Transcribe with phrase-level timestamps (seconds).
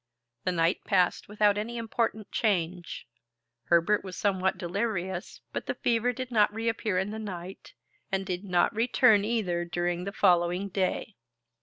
[0.45, 3.07] The night passed without any important change.
[3.65, 7.75] Herbert was somewhat delirious, but the fever did not reappear in the night,
[8.11, 11.17] and did not return either during the following day.